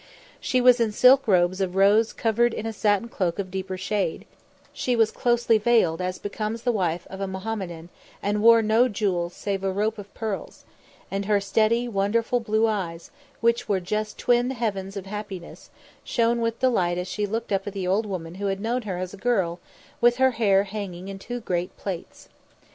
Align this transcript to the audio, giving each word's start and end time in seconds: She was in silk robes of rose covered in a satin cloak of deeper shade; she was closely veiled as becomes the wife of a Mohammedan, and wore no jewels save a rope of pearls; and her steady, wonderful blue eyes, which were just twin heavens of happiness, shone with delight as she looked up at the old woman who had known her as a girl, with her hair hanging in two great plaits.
She 0.39 0.61
was 0.61 0.79
in 0.79 0.91
silk 0.91 1.27
robes 1.27 1.61
of 1.61 1.75
rose 1.75 2.11
covered 2.11 2.55
in 2.55 2.65
a 2.65 2.73
satin 2.73 3.07
cloak 3.07 3.37
of 3.37 3.51
deeper 3.51 3.77
shade; 3.77 4.25
she 4.73 4.95
was 4.95 5.11
closely 5.11 5.59
veiled 5.59 6.01
as 6.01 6.17
becomes 6.17 6.63
the 6.63 6.71
wife 6.71 7.05
of 7.11 7.21
a 7.21 7.27
Mohammedan, 7.27 7.89
and 8.19 8.41
wore 8.41 8.63
no 8.63 8.87
jewels 8.87 9.35
save 9.35 9.63
a 9.63 9.71
rope 9.71 9.99
of 9.99 10.11
pearls; 10.15 10.65
and 11.11 11.25
her 11.25 11.39
steady, 11.39 11.87
wonderful 11.87 12.39
blue 12.39 12.65
eyes, 12.65 13.11
which 13.41 13.69
were 13.69 13.79
just 13.79 14.17
twin 14.17 14.49
heavens 14.49 14.97
of 14.97 15.05
happiness, 15.05 15.69
shone 16.03 16.41
with 16.41 16.59
delight 16.61 16.97
as 16.97 17.07
she 17.07 17.27
looked 17.27 17.51
up 17.51 17.67
at 17.67 17.73
the 17.73 17.85
old 17.85 18.07
woman 18.07 18.33
who 18.41 18.47
had 18.47 18.59
known 18.59 18.81
her 18.81 18.97
as 18.97 19.13
a 19.13 19.17
girl, 19.17 19.59
with 20.01 20.15
her 20.15 20.31
hair 20.31 20.63
hanging 20.63 21.09
in 21.09 21.19
two 21.19 21.39
great 21.39 21.77
plaits. 21.77 22.27